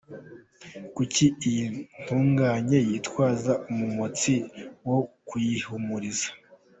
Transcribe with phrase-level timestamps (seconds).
[0.95, 1.65] Kuki iyi
[2.01, 4.33] ntungane yitwaza umumotsi
[4.87, 6.29] wo kuyihumuriza?